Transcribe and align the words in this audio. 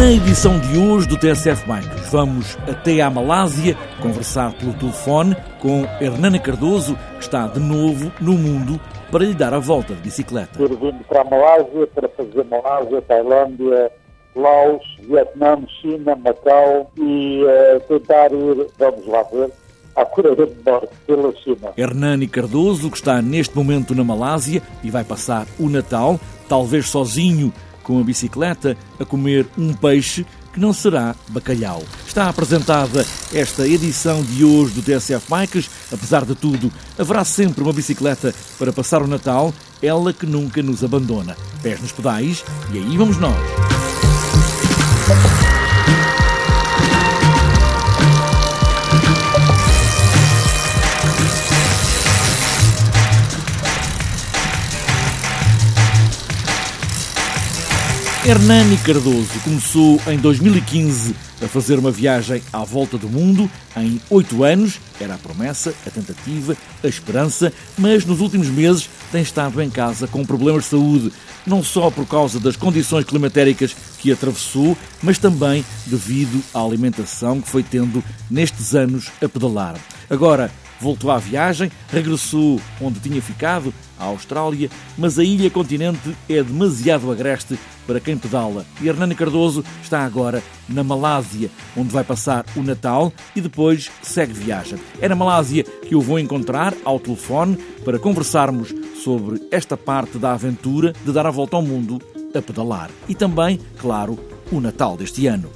Na 0.00 0.10
edição 0.10 0.58
de 0.58 0.78
hoje 0.78 1.06
do 1.06 1.18
TSF 1.18 1.66
Bikes, 1.66 2.08
vamos 2.10 2.56
até 2.66 3.02
à 3.02 3.10
Malásia 3.10 3.76
conversar 4.00 4.54
pelo 4.54 4.72
telefone 4.72 5.36
com 5.60 5.84
Hernana 6.00 6.38
Cardoso, 6.38 6.96
que 7.18 7.24
está 7.24 7.46
de 7.46 7.60
novo 7.60 8.10
no 8.18 8.32
mundo 8.32 8.80
para 9.12 9.26
lhe 9.26 9.34
dar 9.34 9.52
a 9.52 9.58
volta 9.58 9.92
de 9.94 10.00
bicicleta. 10.00 10.56
Ter 10.56 10.70
vindo 10.70 11.04
para 11.06 11.20
a 11.20 11.24
Malásia, 11.24 11.86
para 11.94 12.08
fazer 12.08 12.44
Malásia, 12.44 13.02
Tailândia, 13.02 13.92
Laos, 14.34 14.82
Vietnã, 15.06 15.58
China, 15.82 16.16
Macau 16.16 16.90
e 16.96 17.44
uh, 17.44 17.80
tentar 17.80 18.32
ir, 18.32 18.68
vamos 18.78 19.06
lá 19.06 19.22
ver, 19.24 19.52
à 19.96 20.06
Coreia 20.06 20.34
do 20.34 20.56
Norte, 20.64 20.88
pela 21.06 21.30
China. 21.36 21.72
Hernani 21.76 22.26
Cardoso, 22.26 22.90
que 22.90 22.96
está 22.96 23.20
neste 23.20 23.54
momento 23.54 23.94
na 23.94 24.02
Malásia 24.02 24.62
e 24.82 24.90
vai 24.90 25.04
passar 25.04 25.46
o 25.58 25.68
Natal, 25.68 26.18
talvez 26.48 26.88
sozinho 26.88 27.52
com 27.90 27.98
a 27.98 28.04
bicicleta, 28.04 28.76
a 29.00 29.04
comer 29.04 29.48
um 29.58 29.74
peixe 29.74 30.24
que 30.52 30.60
não 30.60 30.72
será 30.72 31.12
bacalhau. 31.28 31.82
Está 32.06 32.28
apresentada 32.28 33.04
esta 33.34 33.66
edição 33.66 34.22
de 34.22 34.44
hoje 34.44 34.74
do 34.74 34.82
TSF 34.82 35.26
Bikes. 35.28 35.68
Apesar 35.92 36.24
de 36.24 36.36
tudo, 36.36 36.70
haverá 36.96 37.24
sempre 37.24 37.64
uma 37.64 37.72
bicicleta 37.72 38.32
para 38.56 38.72
passar 38.72 39.02
o 39.02 39.08
Natal, 39.08 39.52
ela 39.82 40.12
que 40.12 40.24
nunca 40.24 40.62
nos 40.62 40.84
abandona. 40.84 41.36
Pés 41.64 41.80
nos 41.80 41.90
pedais 41.90 42.44
e 42.72 42.78
aí 42.78 42.96
vamos 42.96 43.18
nós. 43.18 43.34
Hernani 58.30 58.76
Cardoso 58.76 59.40
começou 59.42 60.00
em 60.06 60.16
2015 60.16 61.16
a 61.42 61.48
fazer 61.48 61.80
uma 61.80 61.90
viagem 61.90 62.40
à 62.52 62.62
volta 62.62 62.96
do 62.96 63.08
mundo. 63.08 63.50
Em 63.76 64.00
oito 64.08 64.44
anos, 64.44 64.78
era 65.00 65.16
a 65.16 65.18
promessa, 65.18 65.74
a 65.84 65.90
tentativa, 65.90 66.56
a 66.84 66.86
esperança, 66.86 67.52
mas 67.76 68.04
nos 68.04 68.20
últimos 68.20 68.46
meses 68.46 68.88
tem 69.10 69.20
estado 69.20 69.60
em 69.60 69.68
casa 69.68 70.06
com 70.06 70.24
problemas 70.24 70.62
de 70.62 70.68
saúde, 70.68 71.12
não 71.44 71.60
só 71.60 71.90
por 71.90 72.06
causa 72.06 72.38
das 72.38 72.54
condições 72.54 73.04
climatéricas 73.04 73.74
que 73.98 74.12
atravessou, 74.12 74.78
mas 75.02 75.18
também 75.18 75.64
devido 75.86 76.40
à 76.54 76.60
alimentação 76.60 77.40
que 77.40 77.48
foi 77.48 77.64
tendo 77.64 78.00
nestes 78.30 78.76
anos 78.76 79.08
a 79.20 79.28
pedalar. 79.28 79.74
Agora, 80.08 80.52
voltou 80.80 81.10
à 81.10 81.18
viagem, 81.18 81.70
regressou 81.88 82.60
onde 82.80 82.98
tinha 83.00 83.20
ficado, 83.20 83.72
à 83.98 84.06
Austrália, 84.06 84.70
mas 84.96 85.18
a 85.18 85.24
ilha 85.24 85.50
continente 85.50 86.16
é 86.28 86.42
demasiado 86.42 87.12
agreste 87.12 87.58
para 87.86 88.00
quem 88.00 88.16
pedala. 88.16 88.64
E 88.80 88.88
Hernani 88.88 89.14
Cardoso 89.14 89.64
está 89.82 90.04
agora 90.04 90.42
na 90.68 90.82
Malásia, 90.82 91.50
onde 91.76 91.90
vai 91.90 92.02
passar 92.02 92.44
o 92.56 92.62
Natal 92.62 93.12
e 93.36 93.40
depois 93.40 93.90
segue 94.02 94.32
viagem. 94.32 94.78
É 95.00 95.08
na 95.08 95.14
Malásia 95.14 95.64
que 95.64 95.94
eu 95.94 96.00
vou 96.00 96.18
encontrar 96.18 96.74
ao 96.84 96.98
telefone 96.98 97.56
para 97.84 97.98
conversarmos 97.98 98.74
sobre 99.02 99.40
esta 99.50 99.76
parte 99.76 100.18
da 100.18 100.32
aventura 100.32 100.92
de 101.04 101.12
dar 101.12 101.26
a 101.26 101.30
volta 101.30 101.56
ao 101.56 101.62
mundo 101.62 101.98
a 102.34 102.40
pedalar. 102.40 102.90
E 103.08 103.14
também, 103.14 103.58
claro, 103.78 104.18
o 104.52 104.60
Natal 104.60 104.96
deste 104.96 105.26
ano. 105.26 105.50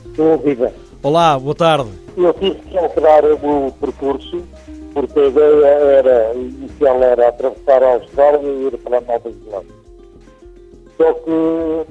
Olá, 1.02 1.38
boa 1.38 1.54
tarde. 1.54 1.90
Eu 2.16 2.32
tive 2.34 2.54
que 2.54 2.78
alterar 2.78 3.24
o 3.24 3.72
percurso 3.72 4.42
porque 4.94 5.18
a 5.18 5.26
ideia 5.26 5.66
era, 5.66 6.34
inicial 6.34 7.02
era 7.02 7.28
atravessar 7.28 7.82
a 7.82 7.94
Austrália 7.94 8.48
e 8.48 8.66
ir 8.68 8.78
para 8.78 8.98
a 8.98 9.00
Nova 9.00 9.30
Zelândia. 9.30 9.74
Só 10.96 11.12
que 11.12 11.86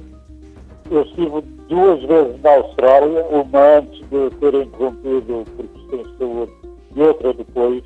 eu 0.90 1.02
estive 1.02 1.40
duas 1.68 2.02
vezes 2.02 2.42
na 2.42 2.54
Austrália, 2.54 3.24
uma 3.26 3.78
antes 3.78 4.00
de 4.08 4.30
ter 4.40 4.54
interrompido 4.54 5.44
por 5.56 5.66
questões 5.66 6.12
de 6.12 6.18
saúde 6.18 6.52
e 6.96 7.02
outra 7.02 7.32
depois, 7.34 7.84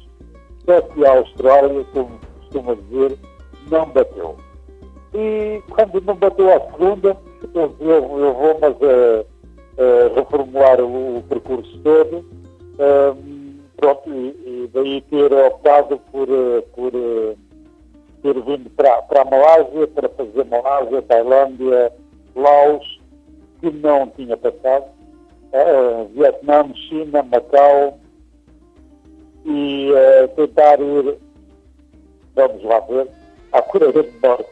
só 0.65 0.81
que 0.81 1.05
a 1.05 1.13
Austrália, 1.19 1.85
como 1.93 2.21
costuma 2.41 2.75
dizer, 2.75 3.19
não 3.71 3.87
bateu. 3.87 4.37
E 5.15 5.63
quando 5.71 6.01
não 6.03 6.15
bateu 6.15 6.55
a 6.55 6.61
segunda, 6.73 7.17
eu, 7.55 7.75
eu, 7.81 8.03
vou 8.35 8.59
mas 8.61 8.77
a, 8.83 9.25
a 9.83 10.15
reformular 10.15 10.81
o, 10.81 11.19
o, 11.19 11.23
percurso 11.29 11.79
todo. 11.83 12.25
Um, 12.79 13.59
pronto, 13.77 14.11
e, 14.11 14.48
daí 14.73 15.01
ter 15.03 15.33
optado 15.33 15.99
por, 16.11 16.29
eh, 16.29 16.63
por 16.75 16.93
eh, 16.95 17.37
ter 18.23 18.35
vindo 18.43 18.71
para, 18.71 19.03
para 19.03 19.23
a 19.23 19.25
Malásia, 19.25 19.87
para 19.89 20.09
fazer 20.11 20.45
Malásia, 20.47 21.03
Tailândia, 21.03 21.93
Laos, 22.35 23.01
que 23.61 23.71
não 23.71 24.09
tinha 24.11 24.37
passado, 24.37 24.87
uh, 25.53 26.09
Vietnã, 26.15 26.73
China, 26.75 27.23
Macau, 27.23 27.99
e 29.45 29.91
uh, 29.93 30.29
tentar 30.37 30.81
ir, 30.81 31.19
vamos 32.35 32.63
lá 32.65 32.81
ver, 32.81 33.09
à 33.53 33.63
Coreia 33.63 33.93
do 33.93 34.05
Norte, 34.23 34.51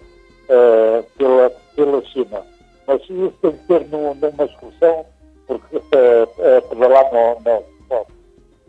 uh, 0.48 1.02
pela, 1.16 1.50
pela 1.74 2.04
China. 2.06 2.42
Mas 2.86 3.02
isso 3.02 3.32
tem 3.42 3.52
que 3.52 3.66
ser 3.66 3.86
numa 3.88 4.44
excursão, 4.44 5.06
porque 5.46 5.76
uh, 5.76 6.68
pedalar 6.68 7.12
não, 7.12 7.40
não 7.40 7.76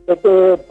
Portanto, 0.08 0.64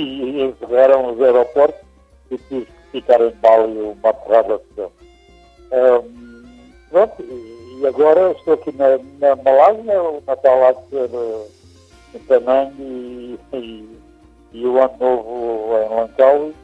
e 0.00 0.42
encerraram 0.42 1.12
os 1.12 1.20
aeroportos 1.20 1.80
e 2.30 2.38
tive 2.38 2.66
que 2.66 3.00
ficar 3.00 3.20
em 3.20 3.34
Maui 3.42 3.96
uma 4.02 4.14
porrada 4.14 4.58
de 4.58 4.64
tempo. 4.74 4.92
Um, 5.72 6.42
pronto, 6.90 7.22
e 7.22 7.86
agora 7.86 8.32
estou 8.32 8.54
aqui 8.54 8.72
na, 8.72 8.98
na 9.18 9.36
Malásia, 9.36 10.02
o 10.02 10.22
Natal 10.26 10.64
há 10.64 10.72
de 10.72 10.88
ser 10.88 11.10
uh, 11.16 11.46
em 12.14 12.18
Penang 12.20 12.74
e, 12.80 13.38
e 13.52 14.00
e 14.52 14.66
o 14.66 14.78
ano 14.78 14.94
novo 14.98 15.76
em 15.76 15.94
Lancaui 15.94 16.54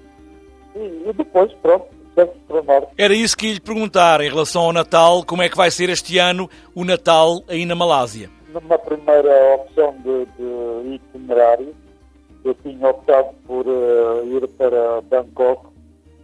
e, 0.75 1.09
e 1.09 1.13
depois, 1.13 1.53
pronto, 1.63 1.87
sempre 2.15 2.39
para 2.47 2.61
o 2.61 2.65
norte. 2.65 2.89
Era 2.99 3.15
isso 3.15 3.37
que 3.37 3.47
ia 3.47 3.55
lhe 3.55 3.61
perguntar 3.61 4.21
em 4.21 4.29
relação 4.29 4.63
ao 4.63 4.73
Natal, 4.73 5.25
como 5.25 5.43
é 5.43 5.49
que 5.49 5.57
vai 5.57 5.71
ser 5.71 5.89
este 5.89 6.19
ano 6.19 6.51
o 6.75 6.85
Natal 6.85 7.43
aí 7.49 7.65
na 7.65 7.75
Malásia? 7.75 8.31
Numa 8.53 8.79
primeira 8.79 9.55
opção 9.55 9.95
de, 10.03 10.27
de 10.37 10.95
itinerário, 10.95 11.75
eu 12.47 12.55
tinha 12.63 12.89
optado 12.89 13.31
por 13.47 13.67
uh, 13.67 14.25
ir 14.25 14.47
para 14.49 15.01
Bangkok 15.03 15.67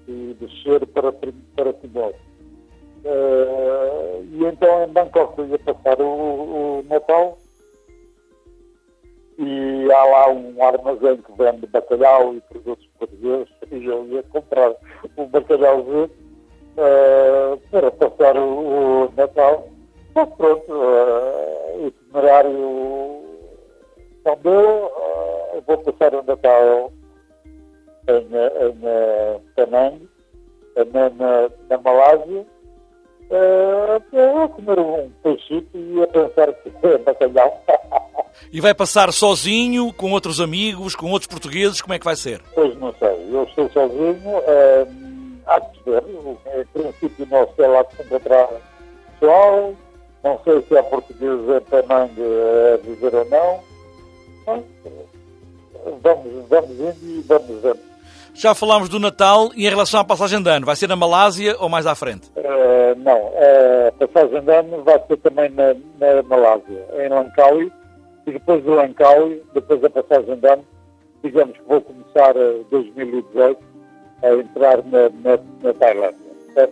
e 0.06 0.36
descer 0.40 0.86
para, 0.86 1.12
para 1.12 1.72
Timor. 1.74 2.14
Uh, 3.04 4.24
e 4.30 4.44
então 4.44 4.84
em 4.84 4.92
Bangkok 4.92 5.38
eu 5.38 5.48
ia 5.48 5.58
passar 5.58 6.00
o, 6.00 6.04
o 6.06 6.84
Natal 6.88 7.36
e 9.38 9.92
há 9.92 10.04
lá 10.04 10.30
um 10.30 10.62
armazém 10.62 11.16
que 11.16 11.32
vende 11.36 11.66
bacalhau 11.66 12.34
e 12.34 12.40
produtos 12.42 12.88
portugueses 12.96 13.48
e 13.72 13.84
eu 13.84 14.06
ia 14.06 14.22
comprar 14.24 14.72
um 15.16 15.26
bacalhauzinho 15.26 16.10
uh, 16.76 17.58
para 17.70 17.90
passar 17.90 18.36
o, 18.36 19.06
o 19.06 19.12
Natal. 19.16 19.68
Mas 20.14 20.28
pronto, 20.34 20.72
uh, 20.72 21.86
itinerário 21.88 23.22
não 24.24 24.36
deu, 24.36 24.92
vou 25.66 25.78
passar 25.78 26.14
o 26.14 26.22
Natal 26.22 26.92
em, 28.08 28.26
em 28.66 29.40
Penang, 29.54 30.08
na, 30.76 31.10
na, 31.10 31.50
na 31.68 31.78
Malásia, 31.78 32.46
uh, 33.30 34.42
a 34.44 34.48
comer 34.48 34.78
um 34.78 35.10
peixito 35.22 35.76
e 35.76 36.02
a 36.02 36.06
pensar 36.06 36.52
que 36.52 36.72
é 36.86 36.98
bacalhau. 36.98 37.62
E 38.52 38.60
vai 38.60 38.74
passar 38.74 39.12
sozinho, 39.12 39.92
com 39.92 40.12
outros 40.12 40.40
amigos, 40.40 40.94
com 40.94 41.10
outros 41.10 41.26
portugueses? 41.26 41.80
Como 41.80 41.94
é 41.94 41.98
que 41.98 42.04
vai 42.04 42.16
ser? 42.16 42.42
Pois 42.54 42.76
não 42.78 42.94
sei. 42.98 43.28
Eu 43.30 43.44
estou 43.44 43.70
sozinho. 43.70 44.42
É, 44.46 44.86
há 45.46 45.58
de 45.58 45.80
ver. 45.84 46.02
Em 46.58 46.66
princípio, 46.66 47.26
não 47.30 47.48
sei 47.54 47.66
lá 47.66 47.82
de 47.82 47.96
se 47.96 48.02
encontrar 48.02 48.48
pessoal. 49.18 49.74
Não 50.24 50.40
sei 50.44 50.62
se 50.62 50.76
há 50.76 50.82
portugueses 50.82 51.48
em 51.48 51.60
Penang 51.60 52.12
a 52.12 52.76
viver 52.78 53.14
ou 53.14 53.24
não. 53.26 53.60
Mas, 54.46 54.64
vamos, 56.02 56.48
vamos 56.48 56.70
indo 56.70 56.96
e 57.02 57.20
vamos 57.26 57.62
vendo. 57.62 57.92
Já 58.34 58.54
falámos 58.54 58.88
do 58.88 58.98
Natal 58.98 59.50
e 59.54 59.66
em 59.66 59.68
relação 59.68 60.00
à 60.00 60.04
passagem 60.04 60.42
de 60.42 60.48
ano, 60.48 60.64
vai 60.64 60.74
ser 60.74 60.88
na 60.88 60.96
Malásia 60.96 61.54
ou 61.58 61.68
mais 61.68 61.86
à 61.86 61.94
frente? 61.94 62.30
Uh, 62.36 62.98
não, 62.98 63.30
a 63.88 64.06
passagem 64.06 64.40
de 64.40 64.52
ano 64.52 64.82
vai 64.82 64.98
ser 65.06 65.16
também 65.18 65.50
na, 65.50 65.74
na 66.00 66.22
Malásia, 66.22 66.86
em 66.98 67.08
Langkawi, 67.08 67.70
e 68.26 68.32
depois 68.32 68.62
do 68.64 68.74
Langkawi, 68.74 69.42
depois 69.52 69.80
da 69.80 69.90
passagem 69.90 70.36
de 70.36 70.48
ano, 70.48 70.64
digamos 71.22 71.56
que 71.56 71.64
vou 71.64 71.80
começar 71.82 72.32
2018 72.70 73.58
a 74.22 74.34
entrar 74.34 74.78
na, 74.84 75.10
na, 75.22 75.38
na 75.62 75.74
Tailândia. 75.74 76.32
É 76.56 76.66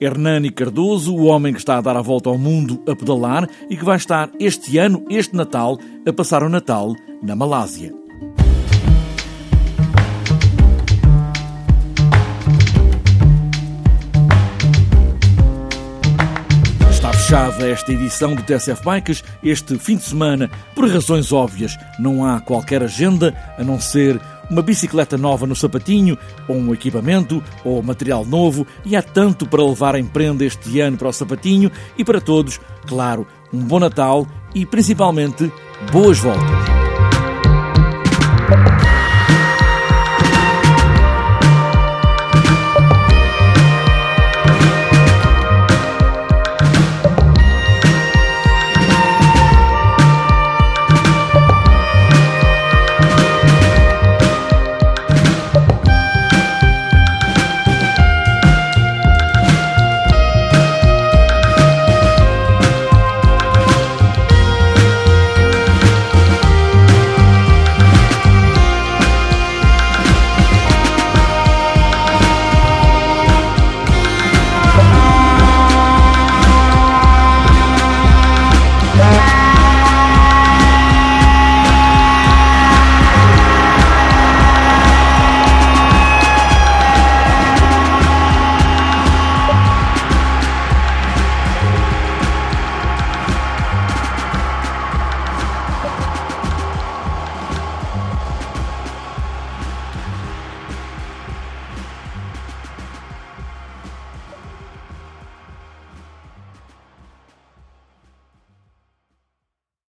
Hernani 0.00 0.50
Cardoso, 0.50 1.14
o 1.14 1.24
homem 1.24 1.52
que 1.52 1.58
está 1.58 1.78
a 1.78 1.80
dar 1.80 1.96
a 1.96 2.02
volta 2.02 2.28
ao 2.28 2.38
mundo 2.38 2.82
a 2.88 2.96
pedalar 2.96 3.48
e 3.70 3.76
que 3.76 3.84
vai 3.84 3.96
estar 3.96 4.30
este 4.38 4.78
ano, 4.78 5.04
este 5.08 5.36
Natal, 5.36 5.78
a 6.06 6.12
passar 6.12 6.42
o 6.42 6.48
Natal 6.48 6.94
na 7.22 7.36
Malásia. 7.36 8.02
Fechada 17.32 17.66
esta 17.66 17.90
edição 17.90 18.34
do 18.34 18.42
TSF 18.42 18.84
Bikes 18.84 19.24
este 19.42 19.78
fim 19.78 19.96
de 19.96 20.02
semana. 20.02 20.50
Por 20.74 20.86
razões 20.86 21.32
óbvias, 21.32 21.78
não 21.98 22.26
há 22.26 22.42
qualquer 22.42 22.82
agenda 22.82 23.34
a 23.56 23.64
não 23.64 23.80
ser 23.80 24.20
uma 24.52 24.62
bicicleta 24.62 25.16
nova 25.16 25.46
no 25.46 25.56
sapatinho, 25.56 26.18
ou 26.46 26.56
um 26.56 26.74
equipamento, 26.74 27.42
ou 27.64 27.82
material 27.82 28.24
novo, 28.24 28.66
e 28.84 28.94
há 28.94 29.02
tanto 29.02 29.46
para 29.46 29.64
levar 29.64 29.94
em 29.94 30.04
prenda 30.04 30.44
este 30.44 30.78
ano 30.78 30.98
para 30.98 31.08
o 31.08 31.12
sapatinho 31.12 31.72
e 31.96 32.04
para 32.04 32.20
todos, 32.20 32.60
claro, 32.86 33.26
um 33.52 33.60
bom 33.60 33.80
Natal 33.80 34.26
e 34.54 34.66
principalmente 34.66 35.50
boas 35.90 36.18
voltas. 36.18 36.81